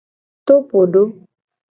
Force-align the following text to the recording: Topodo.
Topodo. 0.47 1.01